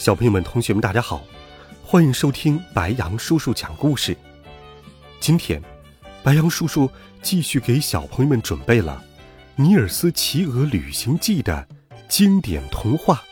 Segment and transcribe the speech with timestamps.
[0.00, 1.22] 小朋友们、同学们，大家好，
[1.84, 4.16] 欢迎收听白羊叔叔讲故事。
[5.20, 5.62] 今天，
[6.22, 9.04] 白羊叔叔继续给小朋友们准备了
[9.62, 11.68] 《尼尔斯骑鹅旅行记》的
[12.08, 13.22] 经典童话。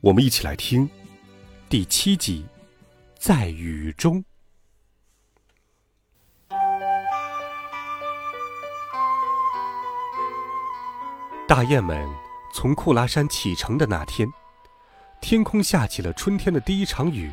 [0.00, 0.90] 我们一起来听
[1.68, 2.44] 第七集
[3.16, 4.24] 《在雨中》。
[11.46, 12.04] 大雁们
[12.52, 14.28] 从库拉山启程的那天。
[15.24, 17.32] 天空下起了春天的第一场雨。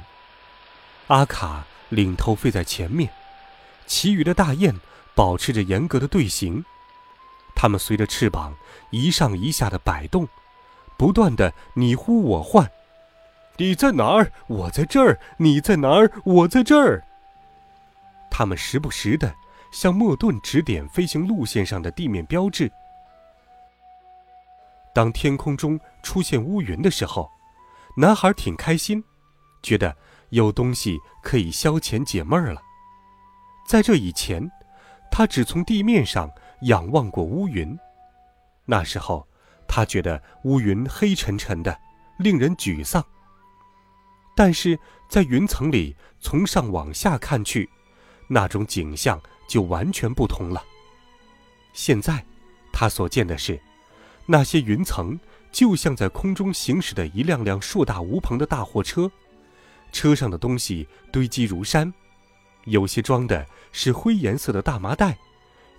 [1.08, 3.11] 阿卡领头飞在前面，
[3.86, 4.73] 其余的大雁
[5.14, 6.64] 保持着严格的队形。
[7.53, 8.56] 它们随着翅膀
[8.92, 10.25] 一上一下的摆动，
[10.97, 12.72] 不断的你呼我唤
[13.59, 14.31] ：“你在哪儿？
[14.47, 15.19] 我在这儿。
[15.36, 16.09] 你在哪儿？
[16.23, 17.03] 我在这儿。”
[18.31, 19.36] 它们时不时的
[19.73, 22.72] 向莫顿指点飞行路线上的地面标志。
[24.94, 27.30] 当天空中出现乌云的时候，
[27.97, 29.03] 男孩挺开心，
[29.61, 29.95] 觉得
[30.30, 32.61] 有东西可以消遣解闷儿了。
[33.67, 34.50] 在这以前，
[35.11, 36.31] 他只从地面上
[36.62, 37.78] 仰望过乌云，
[38.66, 39.28] 那时候
[39.67, 41.78] 他觉得乌云黑沉沉的，
[42.17, 43.03] 令人沮丧。
[44.36, 47.69] 但是在云层里从上往下看去，
[48.30, 50.64] 那种景象就完全不同了。
[51.73, 52.23] 现在，
[52.72, 53.62] 他所见的是
[54.25, 55.19] 那些云层。
[55.52, 59.11] 就像在空中行驶的一辆辆硕大无朋的大货车，
[59.91, 61.94] 车上的东西堆积如山，
[62.66, 65.17] 有些装的是灰颜色的大麻袋，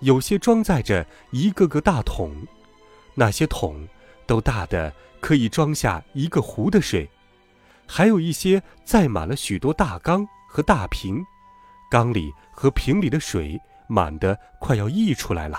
[0.00, 2.34] 有些装载着一个个大桶，
[3.14, 3.88] 那些桶
[4.26, 7.08] 都大的可以装下一个湖的水，
[7.86, 11.24] 还有一些载满了许多大缸和大瓶，
[11.90, 15.58] 缸里和瓶里的水满的快要溢出来了。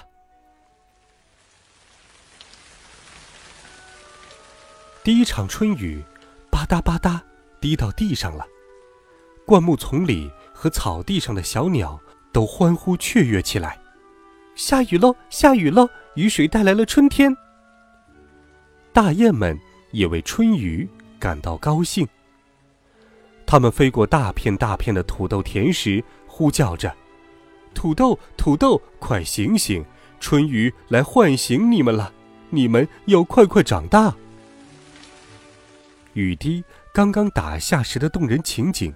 [5.04, 6.02] 第一场春雨，
[6.50, 7.20] 吧嗒吧嗒
[7.60, 8.48] 滴到地上了。
[9.46, 12.00] 灌木丛里和草地上的小鸟
[12.32, 13.78] 都欢呼雀跃起来。
[14.56, 15.90] 下雨喽，下雨喽！
[16.16, 17.36] 雨水带来了春天。
[18.94, 19.60] 大雁们
[19.92, 20.88] 也为春雨
[21.20, 22.08] 感到高兴。
[23.46, 26.96] 它们飞过大片大片的土豆田时，呼叫着
[27.76, 29.84] ：“土豆，土豆，快醒醒！
[30.22, 32.14] 春雨来唤醒你们了，
[32.52, 34.16] 你们要快快长大。”
[36.14, 36.64] 雨滴
[36.94, 38.94] 刚刚打下时的动人情景，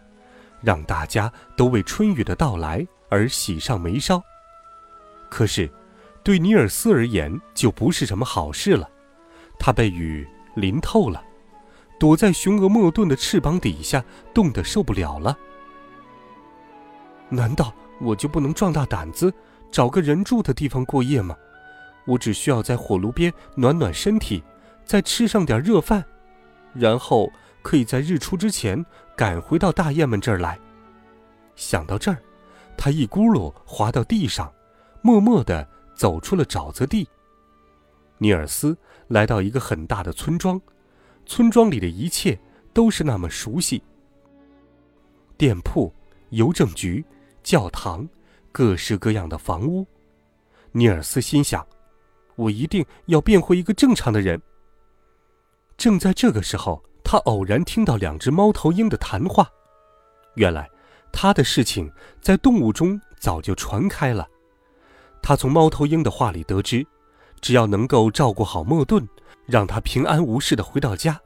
[0.61, 4.21] 让大家都为春雨的到来而喜上眉梢。
[5.29, 5.69] 可是，
[6.23, 8.89] 对尼尔斯而言就不是什么好事了。
[9.59, 11.23] 他被雨淋透了，
[11.99, 15.37] 躲在雄鹅莫顿的翅膀底下，冻得受不了了。
[17.29, 19.33] 难道我就不能壮大胆子，
[19.71, 21.35] 找个人住的地方过夜吗？
[22.05, 24.41] 我只需要在火炉边暖暖身体，
[24.85, 26.05] 再吃上点热饭。
[26.77, 30.59] 然后可以在日出之前赶回到大雁们这儿来。
[31.55, 32.17] 想到这儿，
[32.77, 34.53] 他一咕噜滑到地上，
[35.01, 37.07] 默默地走出了沼泽地。
[38.19, 38.77] 尼尔斯
[39.07, 40.59] 来到一个很大的村庄，
[41.25, 42.39] 村庄里的一切
[42.73, 43.83] 都是那么熟悉：
[45.37, 45.93] 店铺、
[46.29, 47.03] 邮政局、
[47.43, 48.07] 教堂，
[48.51, 49.85] 各式各样的房屋。
[50.71, 51.65] 尼尔斯心想
[52.35, 54.39] ：“我一定要变回一个正常的人。”
[55.77, 59.47] 正在这个时候，他偶然听到两只猫头鹰的谈话。
[60.33, 60.69] 原来，
[61.11, 64.27] 他的事情在动物中早就传开了。
[65.21, 66.85] 他从猫头鹰的话里得知，
[67.41, 69.07] 只要能够照顾好莫顿，
[69.45, 71.19] 让他平安无事的回到家，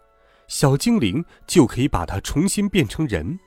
[0.48, 3.40] 小精灵就可以把他重新变成人。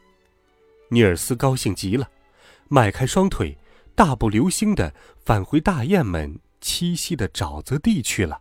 [0.89, 2.09] 尼尔斯高兴极了，
[2.69, 3.59] 迈开双腿，
[3.95, 8.41] 大步流星的返回大雁们栖息的沼泽地去了。